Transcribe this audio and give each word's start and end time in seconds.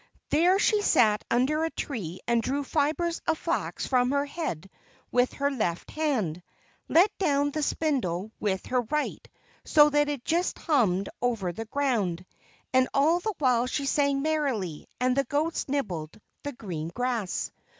There 0.31 0.57
she 0.57 0.81
sat 0.81 1.23
under 1.29 1.63
a 1.63 1.69
tree 1.69 2.21
and 2.27 2.41
drew 2.41 2.63
fibres 2.63 3.19
of 3.27 3.35
the 3.35 3.35
flax 3.35 3.85
from 3.85 4.09
her 4.09 4.25
head 4.25 4.67
with 5.11 5.33
her 5.33 5.51
left 5.51 5.91
hand, 5.91 6.37
and 6.87 6.95
let 6.95 7.15
down 7.19 7.51
the 7.51 7.61
spindle 7.61 8.31
with 8.39 8.65
her 8.65 8.81
right, 8.81 9.29
so 9.63 9.91
that 9.91 10.09
it 10.09 10.25
just 10.25 10.57
hummed 10.57 11.09
over 11.21 11.51
the 11.51 11.65
ground. 11.65 12.25
And 12.73 12.89
all 12.95 13.19
the 13.19 13.35
while 13.37 13.67
she 13.67 13.85
sang 13.85 14.23
merrily, 14.23 14.87
and 14.99 15.15
the 15.15 15.23
goats 15.23 15.69
nibbled 15.69 16.19
the 16.41 16.53
green 16.53 16.87
grass. 16.87 17.51